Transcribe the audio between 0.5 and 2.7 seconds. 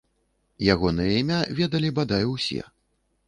Ягонае імя ведалі, бадай, усе.